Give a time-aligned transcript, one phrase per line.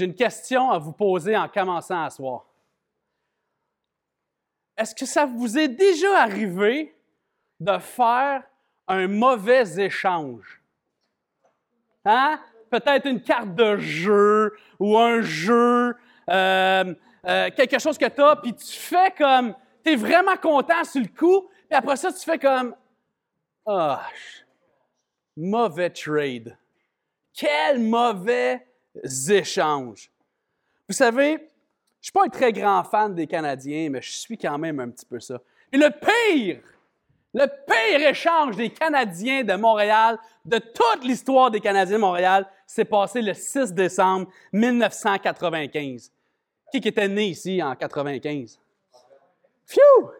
[0.00, 2.46] J'ai une question à vous poser en commençant à soir.
[4.74, 6.96] Est-ce que ça vous est déjà arrivé
[7.60, 8.42] de faire
[8.88, 10.62] un mauvais échange?
[12.06, 12.40] Hein?
[12.70, 15.94] Peut-être une carte de jeu ou un jeu,
[16.30, 16.94] euh,
[17.26, 21.02] euh, quelque chose que tu as, puis tu fais comme, tu es vraiment content sur
[21.02, 22.74] le coup, puis après ça, tu fais comme,
[23.66, 24.00] ah,
[25.36, 26.56] mauvais trade.
[27.34, 28.66] Quel mauvais
[29.28, 30.10] échange.
[30.88, 34.38] Vous savez, je ne suis pas un très grand fan des Canadiens, mais je suis
[34.38, 35.40] quand même un petit peu ça.
[35.72, 36.60] Et le pire,
[37.34, 42.84] le pire échange des Canadiens de Montréal, de toute l'histoire des Canadiens de Montréal, s'est
[42.84, 46.10] passé le 6 décembre 1995.
[46.72, 48.58] Qui était né ici en 95?
[49.66, 50.10] Phew!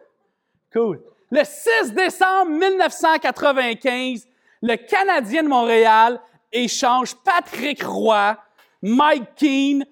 [0.71, 1.01] Cool.
[1.29, 4.27] Le 6 décembre 1995,
[4.61, 6.19] le Canadien de Montréal
[6.51, 8.37] échange Patrick Roy,
[8.81, 9.85] Mike Keane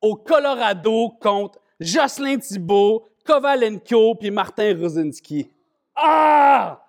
[0.00, 5.50] au Colorado contre Jocelyn Thibault, Kovalenko puis Martin Rosinski.
[5.96, 6.80] Ah!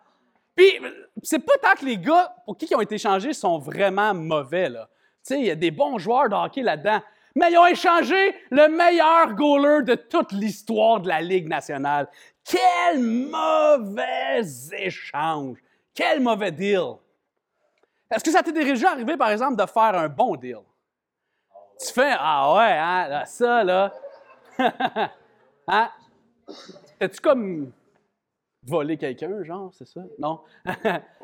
[0.56, 0.80] Puis,
[1.22, 4.70] c'est pas tant que les gars pour qui ils ont été échangés sont vraiment mauvais,
[4.70, 4.90] là.
[5.26, 7.02] Tu sais, il y a des bons joueurs de hockey là-dedans.
[7.36, 12.08] Mais ils ont échangé le meilleur goaler de toute l'histoire de la Ligue nationale.
[12.44, 14.42] Quel mauvais
[14.78, 15.58] échange!
[15.94, 16.96] Quel mauvais deal!
[18.10, 20.60] Est-ce que ça t'est déjà arrivé, par exemple, de faire un bon deal?
[21.80, 23.94] Tu fais, ah ouais, hein, ça, là.
[25.68, 25.90] hein?
[27.00, 27.72] Es-tu comme
[28.66, 30.02] voler quelqu'un, genre, c'est ça?
[30.18, 30.42] Non?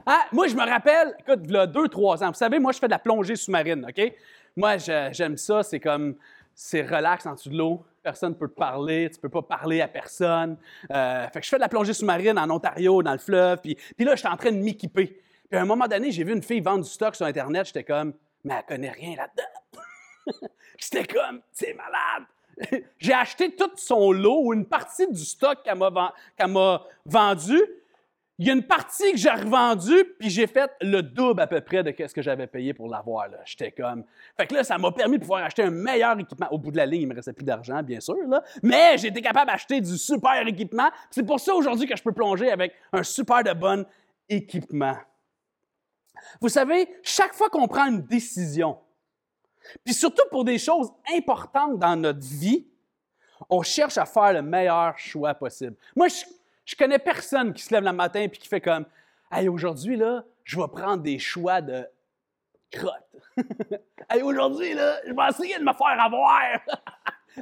[0.06, 2.72] ah, moi, je me rappelle, écoute, il y a deux, trois ans, vous savez, moi,
[2.72, 4.14] je fais de la plongée sous-marine, OK?
[4.56, 6.16] Moi, j'aime ça, c'est comme,
[6.54, 9.42] c'est relax en dessous de l'eau, personne ne peut te parler, tu ne peux pas
[9.42, 10.58] parler à personne.
[10.92, 13.76] Euh, fait que je fais de la plongée sous-marine en Ontario, dans le fleuve, puis,
[13.96, 15.22] puis là, j'étais en train de m'équiper.
[15.50, 17.84] Puis à un moment donné, j'ai vu une fille vendre du stock sur Internet, j'étais
[17.84, 18.14] comme,
[18.44, 19.51] mais elle connaît rien là-dedans.
[20.78, 22.26] j'étais comme, c'est malade.
[23.00, 27.60] j'ai acheté tout son lot ou une partie du stock qu'elle m'a vendu.
[28.38, 31.62] Il y a une partie que j'ai revendue, puis j'ai fait le double à peu
[31.62, 33.28] près de ce que j'avais payé pour l'avoir.
[33.46, 34.04] J'étais comme.
[34.36, 36.48] Fait que là, ça m'a permis de pouvoir acheter un meilleur équipement.
[36.50, 38.42] Au bout de la ligne, il me restait plus d'argent, bien sûr, là.
[38.64, 40.90] mais été capable d'acheter du super équipement.
[41.12, 43.86] C'est pour ça aujourd'hui que je peux plonger avec un super de bon
[44.28, 44.98] équipement.
[46.40, 48.80] Vous savez, chaque fois qu'on prend une décision,
[49.84, 52.68] puis surtout pour des choses importantes dans notre vie,
[53.50, 55.76] on cherche à faire le meilleur choix possible.
[55.96, 56.24] Moi, je,
[56.66, 58.86] je connais personne qui se lève le matin et qui fait comme
[59.32, 61.88] Hey, aujourd'hui, là, je vais prendre des choix de
[62.72, 63.10] crotte.
[64.10, 66.42] hey, aujourd'hui, là, je vais essayer de me faire avoir.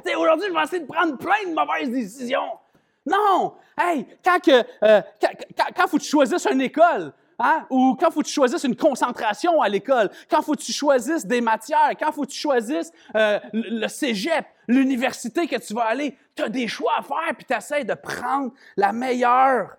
[0.18, 2.58] aujourd'hui, je vais essayer de prendre plein de mauvaises décisions.
[3.04, 3.54] Non!
[3.76, 5.30] Hey, quand, que, euh, quand,
[5.74, 7.12] quand, faut que tu choisisses une école,
[7.42, 7.64] Hein?
[7.70, 11.24] Ou quand faut que tu choisisses une concentration à l'école, quand faut que tu choisisses
[11.24, 16.14] des matières, quand faut que tu choisisses euh, le cégep, l'université que tu vas aller,
[16.36, 19.78] tu as des choix à faire, puis tu essaies de prendre la meilleure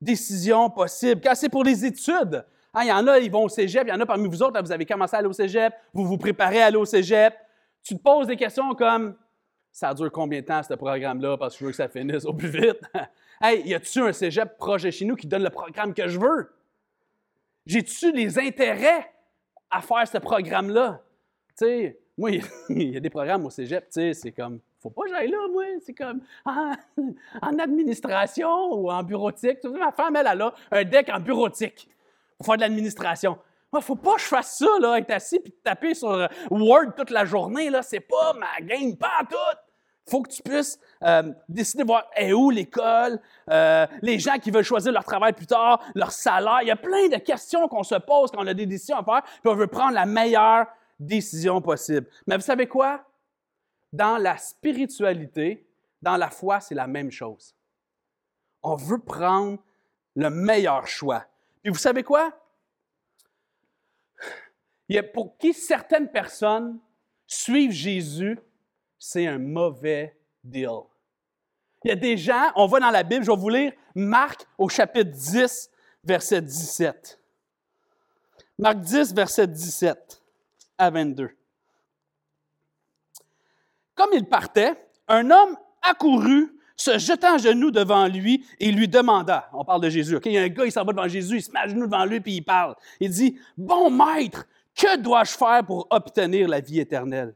[0.00, 1.20] décision possible.
[1.20, 3.90] Quand c'est pour les études, hein, il y en a, ils vont au cégep, il
[3.90, 6.18] y en a parmi vous autres, vous avez commencé à aller au cégep, vous vous
[6.18, 7.34] préparez à aller au cégep.
[7.82, 9.16] Tu te poses des questions comme
[9.72, 12.32] ça dure combien de temps ce programme-là parce que je veux que ça finisse au
[12.32, 12.80] plus vite?
[13.40, 16.48] hey, y a-tu un cégep projet chez nous qui donne le programme que je veux?
[17.66, 19.12] J'ai-tu les intérêts
[19.70, 21.02] à faire ce programme-là?
[21.58, 22.30] Tu sais, moi,
[22.68, 25.30] il y a des programmes au cégep, tu sais, c'est comme, faut pas que j'aille
[25.30, 25.64] là, moi.
[25.80, 29.62] C'est comme, en, administration ou en bureautique.
[29.64, 31.88] Ma femme, elle, elle a un deck en bureautique
[32.36, 33.38] pour faire de l'administration.
[33.72, 36.94] Moi, faut pas que je fasse ça, là, être assis et taper sur euh, Word
[36.96, 37.82] toute la journée, là.
[37.82, 39.36] C'est pas ma game, pas tout
[40.08, 43.20] faut que tu puisses euh, décider de voir est où l'école,
[43.50, 46.60] euh, les gens qui veulent choisir leur travail plus tard, leur salaire.
[46.62, 49.04] Il y a plein de questions qu'on se pose quand on a des décisions à
[49.04, 50.66] faire, puis on veut prendre la meilleure
[50.98, 52.06] décision possible.
[52.26, 53.04] Mais vous savez quoi?
[53.92, 55.66] Dans la spiritualité,
[56.00, 57.54] dans la foi, c'est la même chose.
[58.62, 59.58] On veut prendre
[60.14, 61.24] le meilleur choix.
[61.64, 62.32] Et vous savez quoi?
[64.88, 66.78] Il y a pour qui certaines personnes
[67.26, 68.38] suivent Jésus
[69.04, 70.68] c'est un mauvais deal.
[71.84, 74.46] Il y a des gens, on va dans la Bible, je vais vous lire Marc
[74.56, 75.68] au chapitre 10,
[76.04, 77.18] verset 17.
[78.60, 80.22] Marc 10, verset 17
[80.78, 81.30] à 22.
[83.96, 84.74] Comme il partait,
[85.08, 89.90] un homme accourut, se jeta à genoux devant lui et lui demanda, on parle de
[89.90, 91.66] Jésus, il y a un gars, il s'en va devant Jésus, il se met à
[91.66, 92.76] genoux devant lui puis il parle.
[93.00, 94.46] Il dit, Bon maître,
[94.76, 97.34] que dois-je faire pour obtenir la vie éternelle?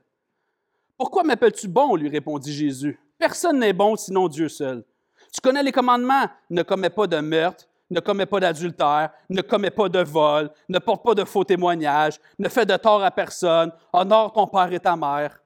[0.97, 1.97] Pourquoi m'appelles-tu bon?
[1.97, 2.99] lui répondit Jésus.
[3.19, 4.85] Personne n'est bon sinon Dieu seul.
[5.33, 6.29] Tu connais les commandements?
[6.51, 10.79] Ne commets pas de meurtre, ne commets pas d'adultère, ne commets pas de vol, ne
[10.79, 14.81] porte pas de faux témoignages, ne fais de tort à personne, honore ton père et
[14.81, 15.43] ta mère.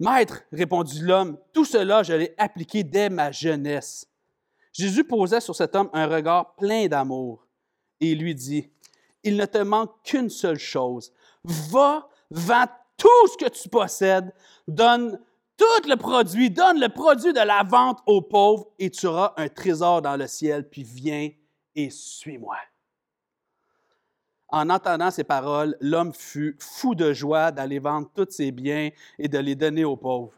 [0.00, 4.06] Maître, répondit l'homme, tout cela je l'ai appliqué dès ma jeunesse.
[4.72, 7.46] Jésus posait sur cet homme un regard plein d'amour
[8.00, 8.70] et lui dit,
[9.24, 11.12] Il ne te manque qu'une seule chose.
[11.44, 12.68] Va, vends
[12.98, 14.34] tout ce que tu possèdes,
[14.66, 15.18] donne
[15.56, 19.48] tout le produit, donne le produit de la vente aux pauvres et tu auras un
[19.48, 21.30] trésor dans le ciel, puis viens
[21.74, 22.56] et suis-moi.
[24.48, 29.28] En entendant ces paroles, l'homme fut fou de joie d'aller vendre tous ses biens et
[29.28, 30.32] de les donner aux pauvres.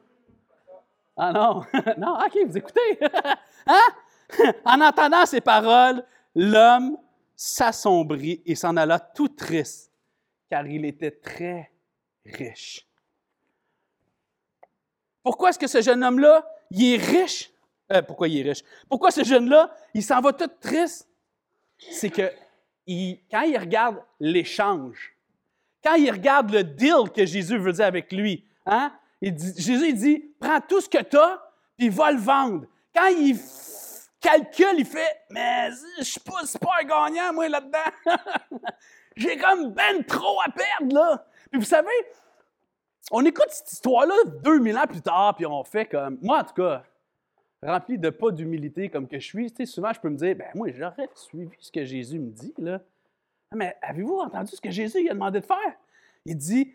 [1.16, 1.62] Ah non,
[1.98, 2.98] non, ok, vous écoutez.
[3.66, 4.54] hein?
[4.64, 6.04] En entendant ces paroles,
[6.34, 6.96] l'homme
[7.36, 9.92] s'assombrit et s'en alla tout triste,
[10.48, 11.70] car il était très
[12.26, 12.86] riche.
[15.22, 17.50] Pourquoi est-ce que ce jeune homme-là, il est riche?
[17.92, 18.62] Euh, pourquoi il est riche?
[18.88, 21.08] Pourquoi ce jeune-là, il s'en va tout triste?
[21.78, 22.30] C'est que
[23.30, 25.14] quand il regarde l'échange,
[25.82, 28.92] quand il regarde le deal que Jésus veut dire avec lui, hein,
[29.22, 31.42] Jésus il dit, prends tout ce que tu as,
[31.76, 32.66] puis va le vendre.
[32.94, 33.38] Quand il
[34.20, 37.78] calcule, il fait, mais je suis pas super gagnant, moi, là-dedans.
[39.16, 41.26] J'ai comme ben trop à perdre, là.
[41.50, 41.88] Puis vous savez,
[43.10, 46.54] on écoute cette histoire-là 2000 ans plus tard, puis on fait comme, moi en tout
[46.54, 46.84] cas,
[47.62, 50.68] rempli de pas d'humilité comme que je suis, souvent je peux me dire, ben moi
[50.70, 52.80] j'aurais suivi ce que Jésus me dit, là.
[53.52, 55.74] Mais avez-vous entendu ce que Jésus a demandé de faire?
[56.24, 56.72] Il dit,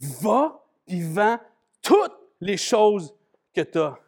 [0.00, 1.38] va et vends
[1.82, 3.12] toutes les choses
[3.52, 3.98] que tu as.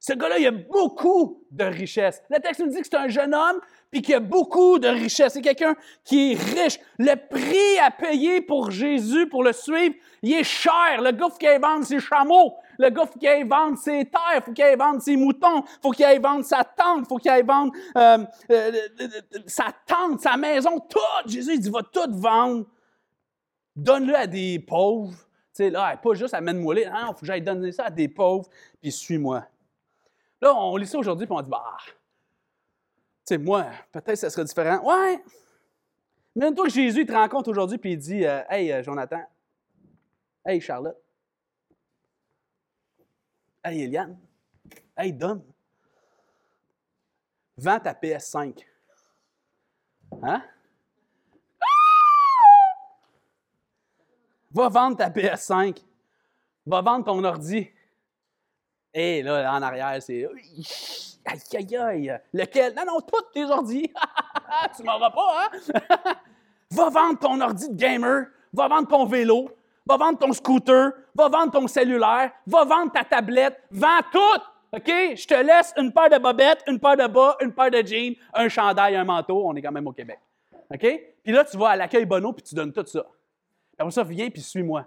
[0.00, 2.22] Ce gars-là, il a beaucoup de richesses.
[2.30, 3.60] Le texte nous dit que c'est un jeune homme,
[3.90, 5.34] puis qu'il a beaucoup de richesses.
[5.34, 6.80] C'est quelqu'un qui est riche.
[6.98, 11.02] Le prix à payer pour Jésus, pour le suivre, il est cher.
[11.02, 12.54] Le gars, faut qu'il aille vendre ses chameaux.
[12.78, 14.42] Le gars, faut qu'il aille vendre ses terres.
[14.42, 15.64] Faut qu'il aille vendre ses moutons.
[15.82, 17.06] Faut qu'il aille vendre sa tente.
[17.06, 18.18] Faut qu'il aille vendre euh,
[18.50, 19.08] euh, euh,
[19.46, 20.98] sa tente, sa maison, tout.
[21.26, 22.64] Jésus, il dit, va tout vendre.
[23.76, 25.12] Donne-le à des pauvres.
[25.12, 26.80] Tu sais, là, pas juste amène-moi là.
[26.80, 28.48] il faut que j'aille donner ça à des pauvres,
[28.80, 29.44] puis suis-moi.
[30.40, 31.94] Là, on lit ça aujourd'hui, puis on dit, bah, tu
[33.24, 34.82] sais, moi, peut-être ça serait différent.
[34.82, 35.22] Ouais.
[36.34, 39.22] Mais toi que Jésus te rencontre aujourd'hui, puis il dit, euh, Hey, euh, Jonathan.
[40.44, 40.96] Hey, Charlotte.
[43.62, 44.18] Hey, Eliane.
[44.96, 45.42] Hey, Dom.
[47.58, 48.64] Vends ta PS5.
[50.22, 50.42] Hein?
[54.50, 55.84] Va vendre ta PS5.
[56.66, 57.70] Va vendre ton ordi.
[58.92, 60.26] Et là, en arrière, c'est.
[61.24, 62.20] Aïe, aïe, aïe.
[62.32, 62.74] Lequel?
[62.74, 63.92] Non, non, tous tes ordi.
[64.76, 66.14] tu m'en vas pas, hein?
[66.70, 68.26] va vendre ton ordi de gamer.
[68.52, 69.50] Va vendre ton vélo.
[69.86, 70.92] Va vendre ton scooter.
[71.14, 72.32] Va vendre ton cellulaire.
[72.46, 73.60] Va vendre ta tablette.
[73.70, 74.42] Vends tout.
[74.72, 74.86] OK?
[74.86, 78.14] Je te laisse une paire de bobettes, une paire de bas, une paire de jeans,
[78.32, 79.42] un chandail, un manteau.
[79.48, 80.20] On est quand même au Québec.
[80.72, 81.00] OK?
[81.22, 83.04] Puis là, tu vas à l'accueil Bono puis tu donnes tout ça.
[83.78, 84.86] Après ça, viens puis suis-moi.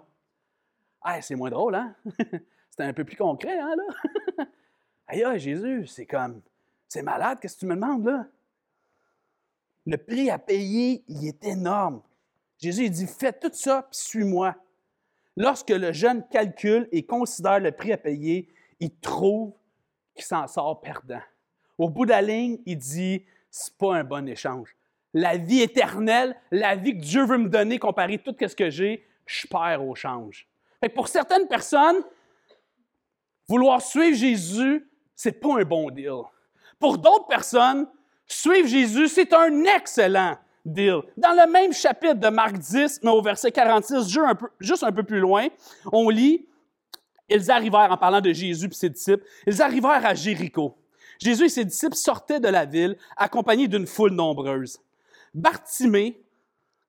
[1.02, 1.94] Ah, c'est moins drôle, hein?
[2.74, 4.44] C'était un peu plus concret, hein, là?
[5.06, 6.42] Aïe, Jésus, c'est comme,
[6.88, 8.26] c'est malade, qu'est-ce que tu me demandes, là?
[9.86, 12.02] Le prix à payer, il est énorme.
[12.58, 14.56] Jésus, il dit, fais tout ça, puis suis-moi.
[15.36, 18.48] Lorsque le jeune calcule et considère le prix à payer,
[18.80, 19.52] il trouve
[20.12, 21.22] qu'il s'en sort perdant.
[21.78, 24.74] Au bout de la ligne, il dit, c'est pas un bon échange.
[25.12, 28.68] La vie éternelle, la vie que Dieu veut me donner comparé à tout ce que
[28.68, 30.48] j'ai, je perds au change.
[30.92, 32.02] pour certaines personnes,
[33.48, 36.22] Vouloir suivre Jésus, c'est pas un bon deal.
[36.78, 37.86] Pour d'autres personnes,
[38.26, 41.02] suivre Jésus, c'est un excellent deal.
[41.16, 44.08] Dans le même chapitre de Marc 10, mais au verset 46,
[44.60, 45.48] juste un peu, plus loin,
[45.92, 46.46] on lit
[47.28, 50.76] Ils arrivèrent, en parlant de Jésus et ses disciples, ils arrivèrent à Jéricho.
[51.20, 54.78] Jésus et ses disciples sortaient de la ville, accompagnés d'une foule nombreuse.
[55.32, 56.20] Bartimée,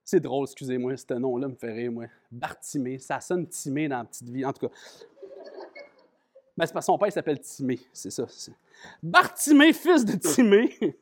[0.03, 2.05] c'est drôle, excusez-moi, ce nom-là me fait rire, moi.
[2.31, 4.45] Bartimée, ça sonne timé dans la petite vie.
[4.45, 4.73] En tout cas,
[6.57, 8.25] mais c'est que son père s'appelle Timée, c'est ça.
[9.03, 10.77] Bartimée, fils de Timée.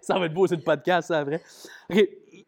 [0.00, 1.42] ça va être beau, c'est le podcast, ça, vrai.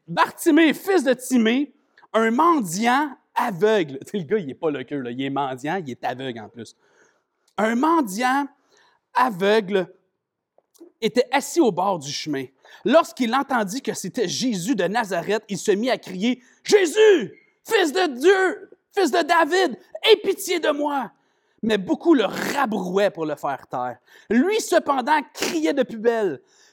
[0.07, 1.73] Bartimée, fils de Timée,
[2.13, 3.99] un mendiant aveugle.
[4.13, 6.77] le gars, il n'est pas le cœur, il est mendiant, il est aveugle en plus.
[7.57, 8.47] Un mendiant
[9.13, 9.89] aveugle
[11.01, 12.45] était assis au bord du chemin.
[12.85, 18.19] Lorsqu'il entendit que c'était Jésus de Nazareth, il se mit à crier Jésus, fils de
[18.19, 21.11] Dieu, Fils de David, aie pitié de moi.
[21.63, 23.99] Mais beaucoup le rabrouaient pour le faire taire.
[24.29, 26.01] Lui, cependant, criait de plus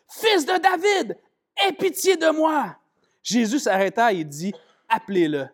[0.10, 1.18] Fils de David,
[1.66, 2.76] aie pitié de moi.
[3.24, 4.54] Jésus s'arrêta et dit,
[4.90, 5.48] Appelez-le.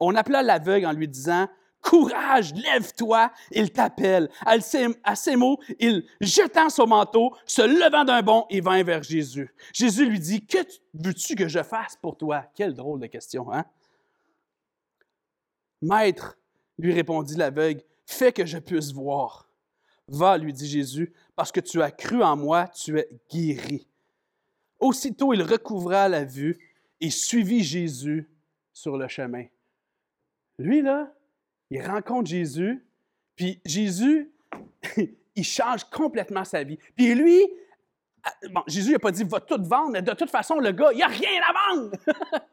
[0.00, 1.46] On appela l'aveugle en lui disant,
[1.82, 4.30] Courage, lève-toi, il t'appelle.
[4.46, 9.52] À ces mots, il, jetant son manteau, se levant d'un bond, et vint vers Jésus.
[9.72, 10.58] Jésus lui dit, Que
[10.94, 12.44] veux-tu que je fasse pour toi?
[12.54, 13.64] Quelle drôle de question, hein?
[15.82, 16.38] Maître,
[16.82, 19.48] lui répondit l'aveugle, fais que je puisse voir.
[20.08, 23.86] Va, lui dit Jésus, parce que tu as cru en moi, tu es guéri.
[24.80, 26.58] Aussitôt il recouvra la vue
[27.00, 28.28] et suivit Jésus
[28.72, 29.44] sur le chemin.
[30.58, 31.12] Lui, là,
[31.70, 32.84] il rencontre Jésus,
[33.36, 34.32] puis Jésus,
[35.36, 36.78] il change complètement sa vie.
[36.96, 37.40] Puis lui,
[38.24, 40.92] ah, bon, Jésus n'a pas dit va tout vendre, mais de toute façon, le gars,
[40.92, 41.96] il n'y a rien à vendre.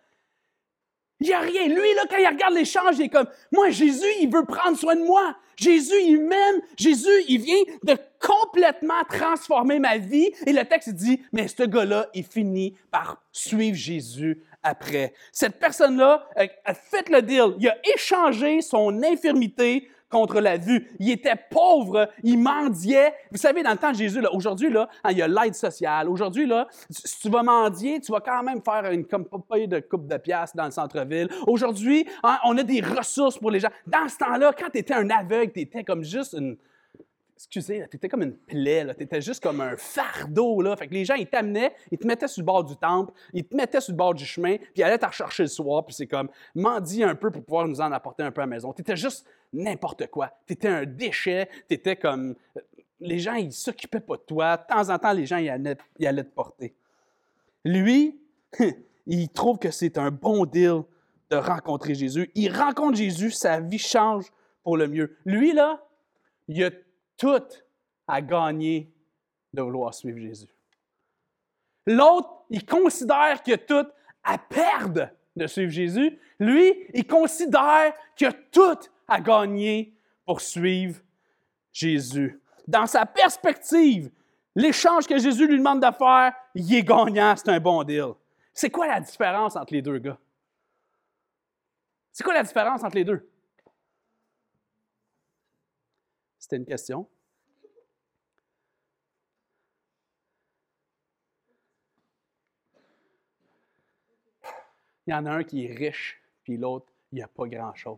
[1.20, 1.68] il n'y a rien.
[1.68, 4.96] Lui, là, quand il regarde l'échange, il est comme Moi, Jésus, il veut prendre soin
[4.96, 5.36] de moi.
[5.56, 6.62] Jésus, il m'aime.
[6.78, 10.32] Jésus, il vient de complètement transformer ma vie.
[10.46, 15.14] Et le texte dit Mais ce gars-là, il finit par suivre Jésus après.
[15.32, 16.28] Cette personne-là
[16.66, 17.56] a fait le deal.
[17.60, 20.90] Il a échangé son infirmité contre la vue.
[21.00, 23.14] Il était pauvre, il mendiait.
[23.32, 26.10] Vous savez, dans le temps de Jésus, aujourd'hui, là, hein, il y a l'aide sociale.
[26.10, 30.08] Aujourd'hui, là, si tu vas mendier, tu vas quand même faire une paye de coupe
[30.08, 31.30] de pièces dans le centre-ville.
[31.48, 33.70] Aujourd'hui, hein, on a des ressources pour les gens.
[33.86, 36.58] Dans ce temps-là, quand tu étais un aveugle, tu étais comme juste une,
[37.36, 40.62] excusez, tu étais comme une plaie, tu étais juste comme un fardeau.
[40.62, 40.76] Là.
[40.76, 43.46] Fait que les gens, ils t'amenaient, ils te mettaient sur le bord du temple, ils
[43.46, 45.96] te mettaient sur le bord du chemin, puis ils allaient te rechercher le soir, puis
[45.96, 48.74] c'est comme, mendier un peu pour pouvoir nous en apporter un peu à la maison.
[48.74, 50.32] Tu étais juste n'importe quoi.
[50.46, 52.36] Tu étais un déchet, tu étais comme.
[53.02, 54.58] Les gens, ils s'occupaient pas de toi.
[54.58, 56.76] De temps en temps, les gens, ils allaient, ils allaient te porter.
[57.64, 58.20] Lui,
[59.08, 60.82] il trouve que c'est un bon deal
[61.30, 62.30] de rencontrer Jésus.
[62.36, 64.26] Il rencontre Jésus, sa vie change
[64.64, 65.18] pour le mieux.
[65.26, 65.82] Lui, là,
[66.48, 66.72] il a
[67.18, 67.44] tout
[68.08, 68.92] à gagner
[69.54, 70.48] de vouloir suivre Jésus.
[71.86, 73.88] L'autre, il considère qu'il a tout
[74.24, 76.20] à perdre de suivre Jésus.
[76.40, 78.78] Lui, il considère qu'il a tout
[79.10, 79.94] à gagner
[80.26, 81.02] pour suivre
[81.72, 82.40] Jésus.
[82.68, 84.12] Dans sa perspective,
[84.56, 88.14] l'échange que Jésus lui demande de faire, il est gagnant, c'est un bon deal.
[88.54, 90.20] C'est quoi la différence entre les deux gars?
[92.12, 93.30] C'est quoi la différence entre les deux?
[96.38, 97.08] C'était une question.
[105.08, 107.98] Il y en a un qui est riche, puis l'autre, il n'y a pas grand-chose.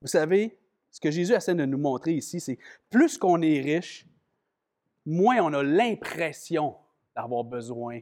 [0.00, 0.58] Vous savez,
[0.90, 4.06] ce que Jésus essaie de nous montrer ici, c'est plus qu'on est riche,
[5.06, 6.74] moins on a l'impression
[7.14, 8.00] d'avoir besoin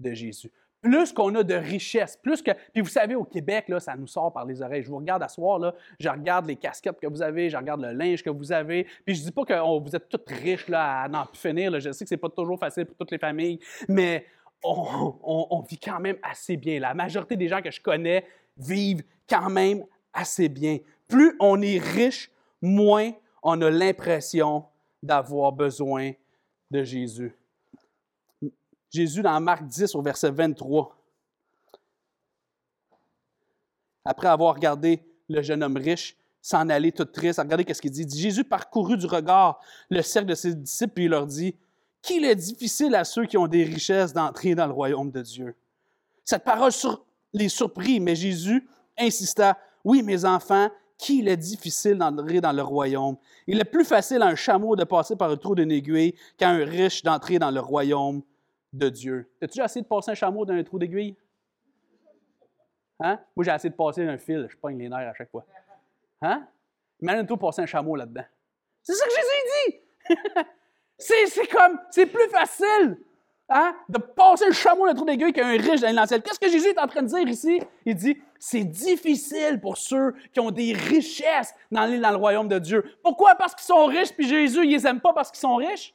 [0.00, 2.50] de Jésus plus qu'on a de richesse, plus que.
[2.72, 4.82] Puis vous savez, au Québec, là, ça nous sort par les oreilles.
[4.82, 7.82] Je vous regarde à soir, là, je regarde les casquettes que vous avez, je regarde
[7.82, 8.86] le linge que vous avez.
[9.04, 11.78] Puis je dis pas que vous êtes toutes riches là, à n'en plus finir.
[11.78, 13.58] Je sais que c'est pas toujours facile pour toutes les familles,
[13.88, 14.24] mais
[14.62, 16.80] on, vit quand même assez bien.
[16.80, 20.78] La majorité des gens que je connais vivent quand même assez bien.
[21.10, 22.30] Plus on est riche,
[22.62, 23.12] moins
[23.42, 24.64] on a l'impression
[25.02, 26.12] d'avoir besoin
[26.70, 27.36] de Jésus.
[28.90, 30.96] Jésus, dans Marc 10, au verset 23,
[34.04, 38.06] après avoir regardé le jeune homme riche s'en aller tout triste, regardez qu'est-ce qu'il dit.
[38.18, 41.54] Jésus parcourut du regard le cercle de ses disciples et il leur dit
[42.00, 45.54] Qu'il est difficile à ceux qui ont des richesses d'entrer dans le royaume de Dieu.
[46.24, 46.72] Cette parole
[47.32, 48.66] les surprit, mais Jésus
[48.98, 53.16] insista Oui, mes enfants, qu'il est difficile d'entrer dans le royaume.
[53.46, 56.50] Il est plus facile à un chameau de passer par un trou d'une aiguille qu'à
[56.50, 58.22] un riche d'entrer dans le royaume
[58.72, 59.30] de Dieu.
[59.40, 61.16] As-tu déjà essayé de passer un chameau dans un trou d'aiguille?
[63.00, 63.18] Hein?
[63.34, 65.46] Moi, j'ai essayé de passer un fil, je pogne les nerfs à chaque fois.
[66.20, 66.46] Hein?
[67.00, 68.24] Imagine-toi passer un chameau là-dedans.
[68.82, 69.80] C'est ça que Jésus
[70.18, 70.44] dit!
[70.98, 72.98] c'est comme, c'est plus facile
[73.50, 76.22] hein, de passer un chameau dans un trou d'aiguille qu'un riche dans l'ancienne.
[76.22, 77.60] Qu'est-ce que Jésus est en train de dire ici?
[77.84, 82.58] Il dit, c'est difficile pour ceux qui ont des richesses d'aller dans le royaume de
[82.58, 82.84] Dieu.
[83.02, 83.34] Pourquoi?
[83.34, 85.94] Parce qu'ils sont riches, puis Jésus, il les aime pas parce qu'ils sont riches?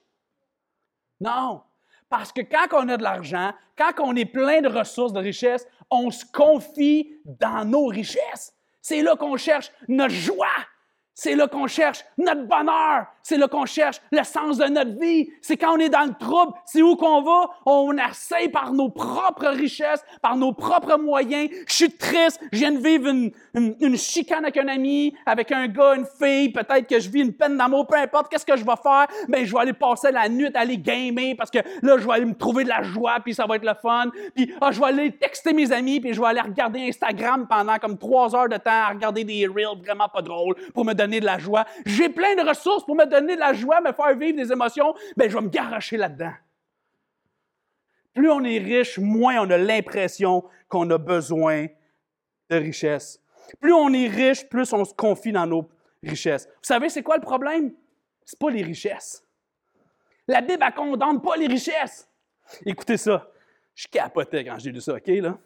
[1.20, 1.62] Non,
[2.10, 5.68] parce que quand on a de l'argent, quand on est plein de ressources, de richesses,
[5.90, 8.54] on se confie dans nos richesses.
[8.82, 10.46] C'est là qu'on cherche notre joie,
[11.14, 13.08] c'est là qu'on cherche notre bonheur.
[13.28, 15.32] C'est là qu'on cherche le sens de notre vie.
[15.42, 17.50] C'est quand on est dans le trouble, c'est où qu'on va?
[17.66, 21.50] On essaie par nos propres richesses, par nos propres moyens.
[21.68, 25.96] Je suis triste, je viens de vivre une, chicane avec un ami, avec un gars,
[25.96, 26.50] une fille.
[26.50, 28.30] Peut-être que je vis une peine d'amour, peu importe.
[28.30, 29.08] Qu'est-ce que je vais faire?
[29.28, 32.26] Ben, je vais aller passer la nuit, aller gamer parce que là, je vais aller
[32.26, 34.12] me trouver de la joie, puis ça va être le fun.
[34.36, 37.80] Puis, ah, je vais aller texter mes amis, puis je vais aller regarder Instagram pendant
[37.80, 41.20] comme trois heures de temps à regarder des reels vraiment pas drôles pour me donner
[41.20, 41.66] de la joie.
[41.88, 44.94] J'ai plein de ressources pour me donner de la joie, me faire vivre des émotions.
[45.16, 46.34] Ben, je vais me garocher là-dedans.
[48.14, 51.68] Plus on est riche, moins on a l'impression qu'on a besoin
[52.50, 53.22] de richesse.
[53.60, 55.70] Plus on est riche, plus on se confie dans nos
[56.02, 56.48] richesses.
[56.48, 57.74] Vous savez, c'est quoi le problème?
[58.24, 59.24] C'est pas les richesses.
[60.28, 62.10] La Bible, elle condamne pas les richesses.
[62.66, 63.30] Écoutez ça.
[63.76, 65.38] Je capotais quand j'ai lu ça, OK, là?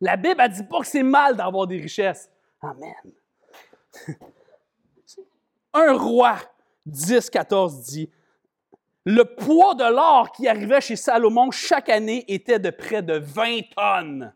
[0.00, 2.30] La Bible, elle dit pas que c'est mal d'avoir des richesses.
[2.62, 2.94] Amen.
[5.74, 6.38] Un roi
[6.86, 8.10] 10, 14 dit,
[9.04, 13.60] le poids de l'or qui arrivait chez Salomon chaque année était de près de 20
[13.74, 14.34] tonnes.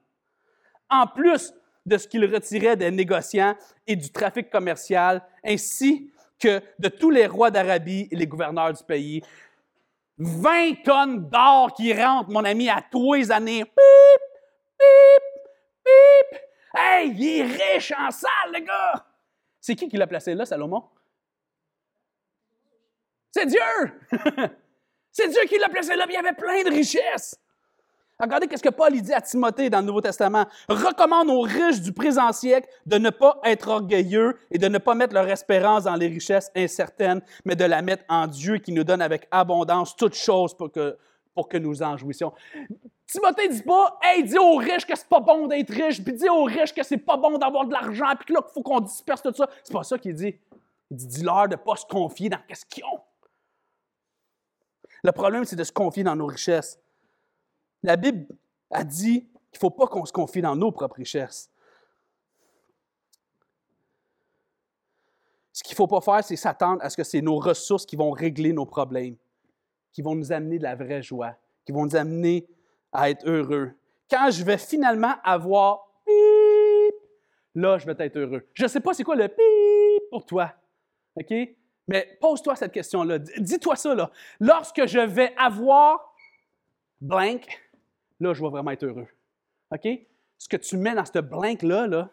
[0.88, 1.52] En plus
[1.84, 3.54] de ce qu'il retirait des négociants
[3.86, 8.82] et du trafic commercial, ainsi que de tous les rois d'Arabie et les gouverneurs du
[8.84, 9.22] pays.
[10.18, 13.64] 20 tonnes d'or qui rentrent, mon ami, à tous les années.
[13.64, 14.22] Pip,
[14.78, 15.44] pip,
[15.84, 16.40] pip.
[16.74, 19.06] Hey, il est riche en salle, le gars!
[19.60, 20.84] C'est qui qui l'a placé là, Salomon?
[23.34, 23.58] C'est Dieu!
[25.10, 27.36] C'est Dieu qui l'a placé là, il y avait plein de richesses.
[28.16, 30.46] Regardez ce que Paul dit à Timothée dans le Nouveau Testament.
[30.68, 34.94] Recommande aux riches du présent siècle de ne pas être orgueilleux et de ne pas
[34.94, 38.84] mettre leur espérance dans les richesses incertaines, mais de la mettre en Dieu qui nous
[38.84, 42.32] donne avec abondance toutes choses pour que, nous en jouissions.
[43.08, 46.28] Timothée dit pas, hey, dis aux riches que c'est pas bon d'être riche, puis dis
[46.28, 48.80] aux riches que c'est pas bon d'avoir de l'argent, puis que là, qu'il faut qu'on
[48.80, 49.50] disperse tout ça.
[49.64, 50.38] C'est pas ça qu'il dit.
[50.92, 53.00] Il dit, dis-leur de ne pas se confier dans ce qu'ils ont.
[55.04, 56.80] Le problème, c'est de se confier dans nos richesses.
[57.82, 58.26] La Bible
[58.70, 61.50] a dit qu'il ne faut pas qu'on se confie dans nos propres richesses.
[65.52, 67.96] Ce qu'il ne faut pas faire, c'est s'attendre à ce que c'est nos ressources qui
[67.96, 69.16] vont régler nos problèmes,
[69.92, 72.48] qui vont nous amener de la vraie joie, qui vont nous amener
[72.90, 73.72] à être heureux.
[74.10, 76.94] Quand je vais finalement avoir pip,
[77.54, 78.48] là, je vais être heureux.
[78.54, 80.54] Je ne sais pas c'est quoi le pip pour toi.
[81.14, 81.32] OK?
[81.86, 83.18] Mais pose-toi cette question-là.
[83.18, 84.10] Dis-toi ça.
[84.40, 86.14] Lorsque je vais avoir
[87.00, 87.60] blank,
[88.20, 89.08] là, je vais vraiment être heureux.
[89.70, 89.88] OK?
[90.38, 92.10] Ce que tu mets dans ce blank-là, là,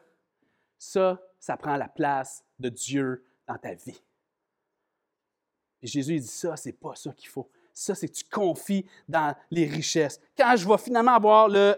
[0.77, 4.01] ça, ça prend la place de Dieu dans ta vie.
[5.81, 7.49] Et Jésus il dit ça, c'est pas ça qu'il faut.
[7.73, 10.19] Ça, c'est que tu confies dans les richesses.
[10.37, 11.75] Quand je vais finalement avoir le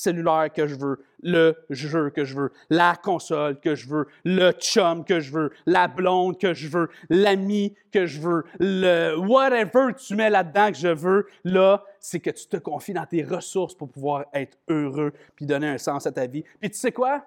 [0.00, 4.52] cellulaire que je veux, le jeu que je veux, la console que je veux, le
[4.52, 9.94] chum que je veux, la blonde que je veux, l'ami que je veux, le whatever
[9.94, 13.74] tu mets là-dedans que je veux, là, c'est que tu te confies dans tes ressources
[13.74, 16.44] pour pouvoir être heureux puis donner un sens à ta vie.
[16.60, 17.26] Puis tu sais quoi?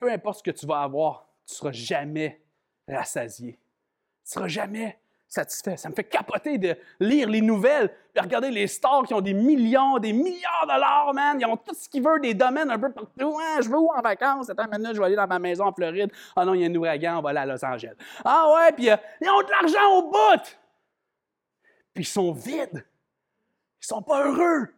[0.00, 2.40] Peu importe ce que tu vas avoir, tu ne seras jamais
[2.88, 3.52] rassasié.
[3.52, 4.98] Tu ne seras jamais
[5.32, 5.78] satisfait.
[5.78, 9.32] Ça me fait capoter de lire les nouvelles, de regarder les stars qui ont des
[9.32, 11.40] millions, des milliards de dollars, man.
[11.40, 13.38] Ils ont tout ce qu'ils veulent, des domaines un peu partout.
[13.40, 14.50] Hein, je veux où en vacances?
[14.50, 16.12] Attends maintenant, je vais aller dans ma maison en Floride.
[16.36, 17.94] Ah non, il y a un ouragan, on va aller à Los Angeles.
[18.22, 20.58] Ah ouais, puis euh, ils ont de l'argent au bout.
[21.94, 22.84] Puis ils sont vides.
[23.80, 24.68] Ils sont pas heureux.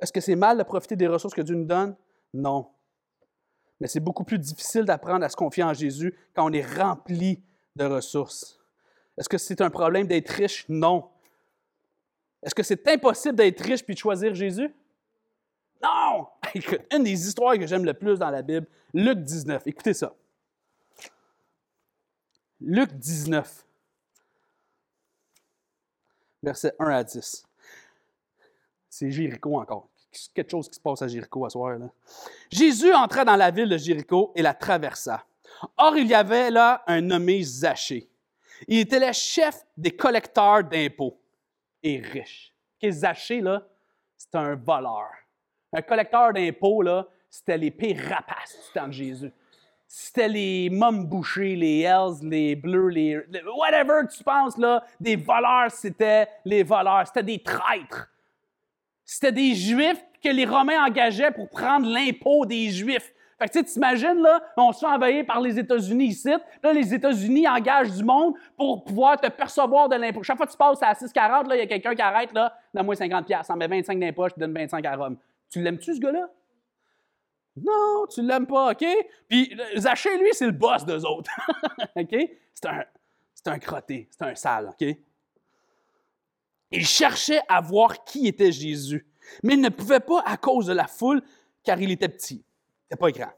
[0.00, 1.94] Est-ce que c'est mal de profiter des ressources que Dieu nous donne?
[2.32, 2.73] Non.
[3.80, 7.42] Mais c'est beaucoup plus difficile d'apprendre à se confier en Jésus quand on est rempli
[7.76, 8.60] de ressources.
[9.18, 10.64] Est-ce que c'est un problème d'être riche?
[10.68, 11.08] Non.
[12.42, 14.74] Est-ce que c'est impossible d'être riche puis de choisir Jésus?
[15.82, 16.26] Non!
[16.92, 19.62] Une des histoires que j'aime le plus dans la Bible, Luc 19.
[19.66, 20.14] Écoutez ça.
[22.60, 23.66] Luc 19,
[26.42, 27.44] versets 1 à 10.
[28.88, 29.88] C'est Jéricho encore
[30.34, 31.78] quelque chose qui se passe à Jéricho à soir.
[32.50, 35.24] Jésus entra dans la ville de Jéricho et la traversa.
[35.76, 38.08] Or, il y avait là un nommé Zachée.
[38.68, 41.18] Il était le chef des collecteurs d'impôts
[41.82, 42.52] et riche.
[42.78, 43.62] Okay, Zachée, là,
[44.16, 45.10] c'était un voleur.
[45.72, 49.32] Un collecteur d'impôts, là, c'était les pires rapaces du temps de Jésus.
[49.86, 53.24] C'était les bouchés, les Hells, les Bleus, les,
[53.56, 57.06] Whatever tu penses, là, des voleurs, c'était les voleurs.
[57.06, 58.08] C'était des traîtres.
[59.04, 63.12] C'était des Juifs que les Romains engageaient pour prendre l'impôt des Juifs.
[63.38, 66.30] Fait que tu t'imagines, là, on se fait envahir par les États-Unis ici.
[66.62, 70.22] Là, les États-Unis engagent du monde pour pouvoir te percevoir de l'impôt.
[70.22, 72.56] Chaque fois que tu passes à 6,40, là, il y a quelqu'un qui arrête, là,
[72.72, 75.16] donne-moi 50 pièces, en met 25 d'impôt, je te donne 25 à Rome.
[75.50, 76.28] Tu l'aimes-tu, ce gars-là?
[77.56, 78.84] Non, tu l'aimes pas, OK?
[79.28, 81.30] Puis Zaché, lui, c'est le boss d'eux autres.
[81.96, 82.16] OK?
[82.54, 82.84] C'est un,
[83.34, 84.96] c'est un crotté, c'est un sale, OK?
[86.74, 89.06] Il cherchait à voir qui était Jésus,
[89.44, 91.22] mais il ne pouvait pas à cause de la foule,
[91.62, 92.42] car il était petit.
[92.44, 93.32] Il n'était pas grand.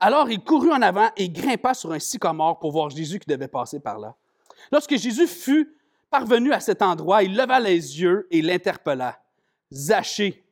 [0.00, 3.46] Alors il courut en avant et grimpa sur un sycomore pour voir Jésus qui devait
[3.46, 4.16] passer par là.
[4.72, 5.76] Lorsque Jésus fut
[6.08, 9.22] parvenu à cet endroit, il leva les yeux et l'interpella.
[9.70, 10.42] Zachée,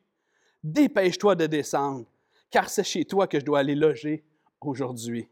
[0.63, 2.05] dépêche-toi de descendre,
[2.51, 4.23] car c'est chez toi que je dois aller loger
[4.61, 5.27] aujourd'hui.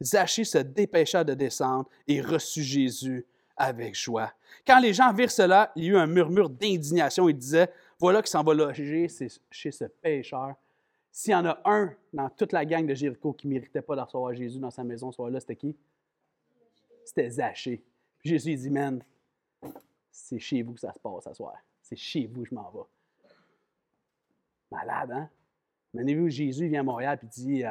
[0.00, 4.32] Zachée se dépêcha de descendre et reçut Jésus avec joie.
[4.66, 7.28] Quand les gens virent cela, il y eut un murmure d'indignation.
[7.28, 9.08] Ils disaient Voilà qui s'en va loger
[9.50, 10.54] chez ce pécheur.
[11.10, 13.94] S'il y en a un dans toute la gang de Jéricho qui ne méritait pas
[13.94, 15.76] de recevoir Jésus dans sa maison ce soir-là, c'était qui?
[17.04, 17.84] C'était Zachée.
[18.18, 19.02] Puis Jésus dit Man,
[20.10, 21.54] c'est chez vous que ça se passe ce soir.
[21.82, 22.80] C'est chez vous que je m'en vais.
[24.72, 25.30] Malade, hein?
[25.92, 27.62] Imaginez-vous, Jésus vient à Montréal et dit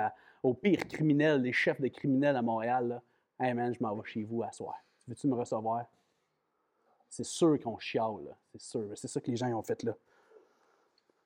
[0.41, 3.01] aux pires criminels, les chefs de criminels à Montréal, là,
[3.39, 4.75] Hey man, je m'en vais chez vous à soir.
[5.07, 5.85] Veux-tu me recevoir?
[7.09, 8.35] C'est sûr qu'on chiale.
[8.51, 8.89] C'est sûr.
[8.95, 9.93] C'est ça que les gens ont fait là.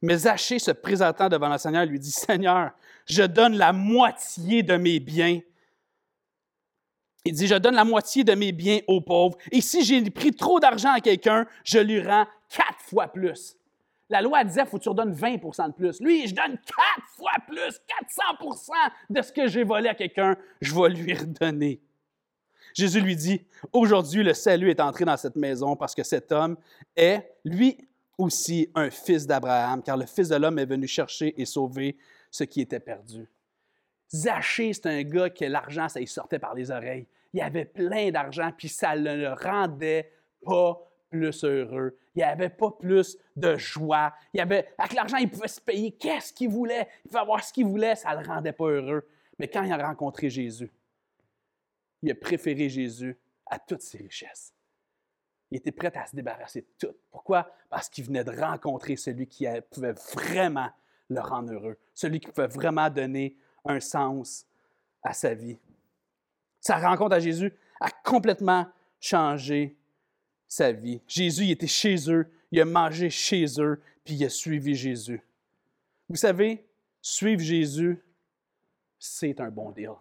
[0.02, 2.72] Mais Zachée, se présentant devant le Seigneur, lui dit Seigneur,
[3.06, 5.40] je donne la moitié de mes biens.
[7.26, 9.38] Il dit Je donne la moitié de mes biens aux pauvres.
[9.52, 13.58] Et si j'ai pris trop d'argent à quelqu'un, je lui rends quatre fois plus.
[14.10, 16.00] La loi disait, faut que tu redonnes 20% de plus.
[16.00, 17.82] Lui, je donne quatre fois plus,
[18.40, 18.70] 400%
[19.10, 21.82] de ce que j'ai volé à quelqu'un, je vais lui redonner.
[22.78, 26.56] Jésus lui dit, aujourd'hui le salut est entré dans cette maison parce que cet homme
[26.96, 27.76] est, lui
[28.20, 31.98] aussi, un fils d'Abraham, car le Fils de l'homme est venu chercher et sauver
[32.30, 33.28] ce qui était perdu.
[34.14, 37.08] Zachée, c'est un gars que l'argent, ça lui sortait par les oreilles.
[37.34, 40.12] Il avait plein d'argent, puis ça ne le rendait
[40.46, 41.98] pas plus heureux.
[42.16, 44.14] Il n'y avait pas plus de joie.
[44.34, 46.88] Il avait, avec l'argent, il pouvait se payer qu'est-ce qu'il voulait.
[47.06, 49.08] Il pouvait avoir ce qu'il voulait, ça ne le rendait pas heureux.
[49.40, 50.70] Mais quand il a rencontré Jésus,
[52.02, 54.54] il a préféré Jésus à toutes ses richesses.
[55.50, 56.96] Il était prêt à se débarrasser de tout.
[57.10, 57.50] Pourquoi?
[57.70, 60.70] Parce qu'il venait de rencontrer celui qui pouvait vraiment
[61.10, 64.46] le rendre heureux, celui qui pouvait vraiment donner un sens
[65.04, 65.58] à sa vie.
[66.60, 68.68] Sa rencontre à Jésus a complètement
[69.00, 69.78] changé
[70.48, 71.02] sa vie.
[71.08, 75.22] Jésus, il était chez eux, il a mangé chez eux, puis il a suivi Jésus.
[76.10, 76.66] Vous savez,
[77.02, 78.02] suivre Jésus,
[79.00, 79.92] c'est un bon deal.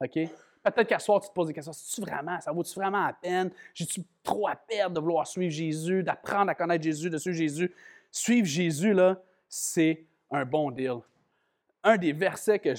[0.00, 0.18] OK?
[0.62, 1.72] Peut-être qu'à soir, tu te poses des questions.
[1.72, 3.50] C'est-tu vraiment, ça vaut-tu vraiment la peine?
[3.72, 7.74] J'ai-tu trop à perdre de vouloir suivre Jésus, d'apprendre à connaître Jésus, de suivre Jésus?
[8.10, 10.98] Suivre Jésus, là, c'est un bon deal.
[11.82, 12.74] Un des versets que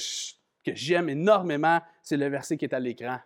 [0.65, 3.19] j'aime énormément, c'est le verset qui est à l'écran.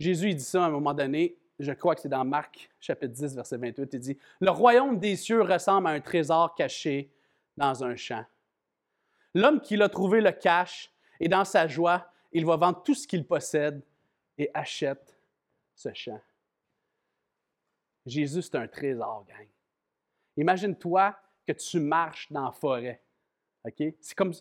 [0.00, 3.12] Jésus, il dit ça à un moment donné je crois que c'est dans Marc chapitre
[3.12, 7.10] 10, verset 28, il dit, Le royaume des cieux ressemble à un trésor caché
[7.56, 8.24] dans un champ.
[9.34, 13.08] L'homme qui l'a trouvé le cache et dans sa joie, il va vendre tout ce
[13.08, 13.82] qu'il possède
[14.36, 15.18] et achète
[15.74, 16.20] ce champ.
[18.04, 19.48] Jésus, c'est un trésor, gang.
[20.36, 23.02] Imagine-toi que tu marches dans la forêt.
[23.64, 23.94] OK?
[24.00, 24.32] C'est comme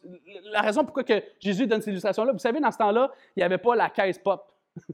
[0.52, 2.34] la raison pourquoi que Jésus donne cette illustration-là.
[2.34, 4.52] Vous savez, dans ce temps-là, il n'y avait pas la caisse pop.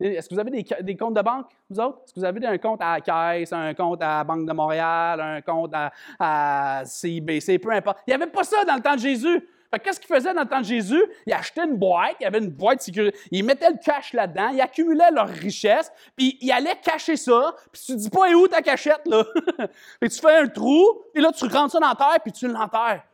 [0.00, 2.00] Est-ce que vous avez des, comptes de banque, vous autres?
[2.04, 4.52] Est-ce que vous avez un compte à la Caisse, un compte à la Banque de
[4.52, 5.72] Montréal, un compte
[6.18, 7.98] à, CIBC, peu importe?
[8.08, 9.48] Il n'y avait pas ça dans le temps de Jésus.
[9.78, 11.02] Qu'est-ce qu'il faisait dans le temps de Jésus?
[11.26, 14.12] Il achetait une boîte, il y avait une boîte de sécurité, il mettait le cash
[14.12, 18.48] là-dedans, il accumulait leur richesse, puis il allait cacher ça, puis tu dis pas où
[18.48, 19.24] ta cachette, là?
[20.00, 22.48] puis tu fais un trou, et là, tu rentres ça dans la terre, puis tu
[22.48, 23.04] l'enterres.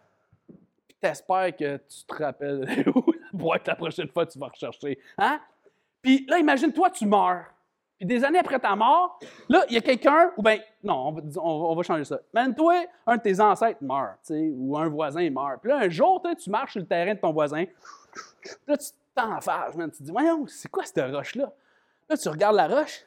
[0.89, 4.99] Puis t'espères que tu te rappelles où la boîte la prochaine fois tu vas rechercher.
[5.17, 5.41] Hein?
[6.03, 7.45] Puis là, imagine-toi, tu meurs.
[7.99, 11.75] Puis des années après ta mort, là, il y a quelqu'un, ou bien, non, on
[11.75, 12.21] va, changer ça.
[12.33, 15.61] Imagine-toi, un de tes ancêtres meurt, ou un voisin meurt.
[15.61, 17.65] Puis là, un jour, tu marches sur le terrain de ton voisin,
[18.69, 21.53] là, tu t'enfarges, tu te dis, voyons, c'est quoi cette roche-là?
[22.09, 23.05] Là, tu regardes la roche.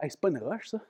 [0.00, 0.80] Hey, c'est pas une roche, ça.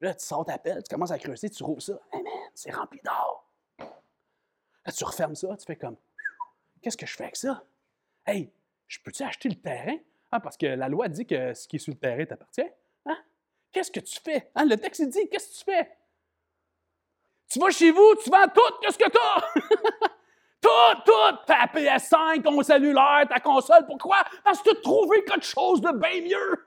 [0.00, 1.98] Là, tu sors ta pelle, tu commences à creuser, tu rouvres ça.
[2.12, 3.44] Hey man, c'est rempli d'or.
[3.78, 5.96] Là, tu refermes ça, tu fais comme,
[6.82, 7.62] qu'est-ce que je fais avec ça?
[8.26, 8.52] Hey,
[8.86, 9.96] je peux-tu acheter le terrain?
[10.30, 12.68] Ah, parce que la loi dit que ce qui est sur le terrain t'appartient.
[13.06, 13.16] Hein?
[13.72, 14.50] Qu'est-ce que tu fais?
[14.54, 14.66] Hein?
[14.66, 15.90] Le texte dit, qu'est-ce que tu fais?
[17.50, 19.40] Tu vas chez vous, tu vends tout, qu'est-ce que tu as?
[20.60, 21.36] tout, tout!
[21.46, 23.86] Ta PS5, ton cellulaire, ta console.
[23.86, 24.18] Pourquoi?
[24.44, 26.66] Parce que tu as trouvé quelque chose de bien mieux.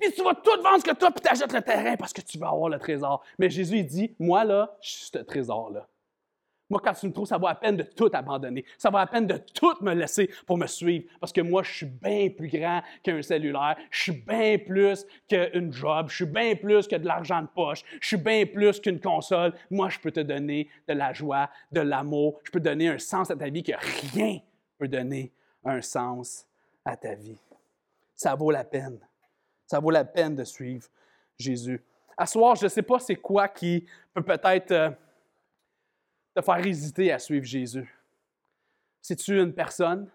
[0.00, 2.12] Puis tu vas tout vendre ce que tu as, puis tu achètes le terrain parce
[2.12, 3.22] que tu veux avoir le trésor.
[3.38, 5.86] Mais Jésus, il dit, moi, là, je suis ce trésor-là.
[6.70, 8.64] Moi, quand tu me trouves, ça vaut la peine de tout abandonner.
[8.76, 11.06] Ça vaut la peine de tout me laisser pour me suivre.
[11.18, 13.76] Parce que moi, je suis bien plus grand qu'un cellulaire.
[13.90, 16.10] Je suis bien plus qu'une job.
[16.10, 17.82] Je suis bien plus que de l'argent de poche.
[18.00, 19.54] Je suis bien plus qu'une console.
[19.70, 22.38] Moi, je peux te donner de la joie, de l'amour.
[22.44, 23.72] Je peux te donner un sens à ta vie que
[24.12, 24.38] rien
[24.76, 25.32] peut donner
[25.64, 26.46] un sens
[26.84, 27.38] à ta vie.
[28.14, 28.98] Ça vaut la peine.
[29.66, 30.86] Ça vaut la peine de suivre
[31.38, 31.82] Jésus.
[32.16, 34.92] À soir, je ne sais pas c'est quoi qui peut peut-être...
[36.42, 37.94] Faire hésiter à suivre Jésus?
[39.02, 40.08] C'est-tu une personne?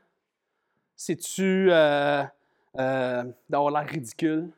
[0.95, 2.23] C'est-tu euh,
[2.79, 4.49] euh, d'avoir l'air ridicule?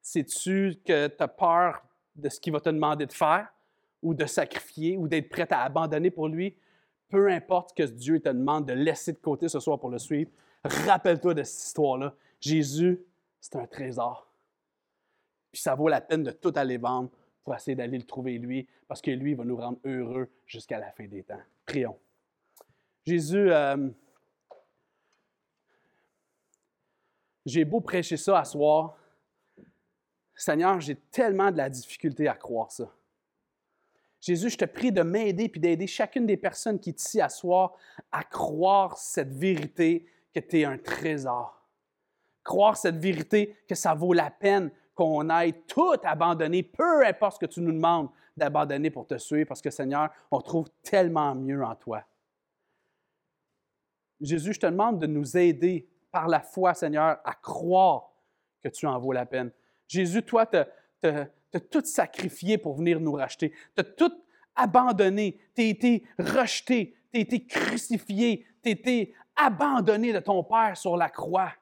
[0.00, 1.82] C'est-tu que tu as peur
[2.16, 3.52] de ce qu'il va te demander de faire
[4.02, 6.56] ou de sacrifier ou d'être prêt à abandonner pour lui?
[7.08, 10.30] Peu importe que Dieu te demande de laisser de côté ce soir pour le suivre,
[10.64, 12.14] rappelle-toi de cette histoire-là.
[12.40, 13.00] Jésus,
[13.40, 14.26] c'est un trésor.
[15.50, 17.10] Puis ça vaut la peine de tout aller vendre
[17.44, 20.90] pour essayer d'aller le trouver lui, parce que lui va nous rendre heureux jusqu'à la
[20.92, 21.40] fin des temps.
[21.64, 21.98] Prions.
[23.06, 23.88] Jésus, euh,
[27.46, 28.98] j'ai beau prêcher ça à soir,
[30.34, 32.88] Seigneur, j'ai tellement de la difficulté à croire ça.
[34.20, 37.76] Jésus, je te prie de m'aider puis d'aider chacune des personnes qui t'y assoient
[38.12, 41.66] à croire cette vérité que tu es un trésor.
[42.44, 47.46] Croire cette vérité que ça vaut la peine qu'on aille tout abandonner, peu importe ce
[47.46, 51.64] que tu nous demandes d'abandonner pour te suivre, parce que Seigneur, on trouve tellement mieux
[51.64, 52.02] en toi.
[54.20, 58.10] Jésus, je te demande de nous aider par la foi, Seigneur, à croire
[58.60, 59.52] que tu en vaux la peine.
[59.86, 63.50] Jésus, toi, tu as, tout sacrifié pour venir nous racheter.
[63.76, 64.12] Tu as tout
[64.56, 65.38] abandonné.
[65.54, 66.96] Tu as été rejeté.
[67.12, 68.44] Tu as été crucifié.
[68.64, 71.52] Tu as été abandonné de ton Père sur la croix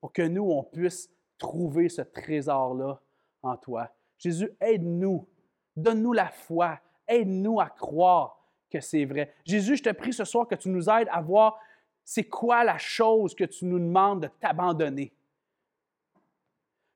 [0.00, 3.00] pour que nous, on puisse trouver ce trésor-là
[3.42, 3.90] en toi.
[4.18, 5.26] Jésus, aide-nous.
[5.74, 6.78] Donne-nous la foi.
[7.08, 8.38] Aide-nous à croire
[8.70, 9.34] que c'est vrai.
[9.44, 11.58] Jésus, je te prie ce soir que tu nous aides à voir
[12.04, 15.12] c'est quoi la chose que tu nous demandes de t'abandonner.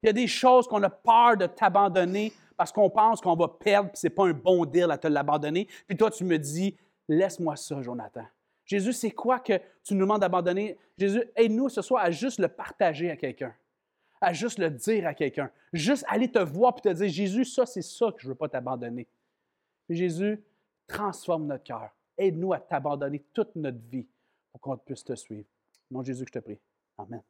[0.03, 3.49] Il y a des choses qu'on a peur de t'abandonner parce qu'on pense qu'on va
[3.49, 5.67] perdre, puis ce n'est pas un bon deal à te l'abandonner.
[5.89, 6.77] Puis toi, tu me dis,
[7.09, 8.25] laisse-moi ça, Jonathan.
[8.65, 10.79] Jésus, c'est quoi que tu nous demandes d'abandonner?
[10.97, 13.55] Jésus, aide-nous ce soir à juste le partager à quelqu'un,
[14.25, 17.67] à juste le dire à quelqu'un, juste aller te voir et te dire, Jésus, ça,
[17.67, 19.07] c'est ça que je ne veux pas t'abandonner.
[19.89, 20.43] Jésus,
[20.87, 21.91] transforme notre cœur.
[22.17, 24.07] Aide-nous à t'abandonner toute notre vie
[24.53, 25.47] pour qu'on puisse te suivre.
[25.91, 26.59] Mon Jésus, je te prie.
[26.97, 27.23] Amen.